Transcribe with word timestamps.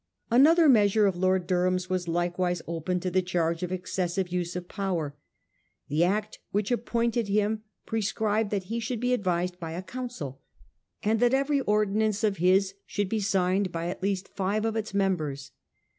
Another 0.31 0.67
measure 0.67 1.05
of 1.05 1.15
Lord 1.15 1.45
Durham's 1.45 1.87
was 1.87 2.07
likewise 2.07 2.63
open 2.65 2.99
to 3.01 3.11
the 3.11 3.21
charge 3.21 3.61
of 3.61 3.71
excessive 3.71 4.29
use 4.29 4.55
of 4.55 4.67
power. 4.67 5.15
The 5.89 6.03
act 6.03 6.39
which 6.49 6.71
appointed 6.71 7.27
him 7.27 7.61
prescribed 7.85 8.49
that 8.49 8.63
he 8.63 8.79
should 8.79 8.99
be 8.99 9.13
advised 9.13 9.59
by 9.59 9.73
a 9.73 9.83
council, 9.83 10.41
and 11.03 11.19
that 11.19 11.35
every 11.35 11.61
ordinance 11.61 12.23
of 12.23 12.37
his 12.37 12.73
should 12.87 13.09
be 13.09 13.19
signed 13.19 13.71
by 13.71 13.89
at 13.89 14.01
least 14.01 14.27
five 14.33 14.65
of 14.65 14.75
its 14.75 14.91
mem 14.95 15.17
bers. 15.17 15.51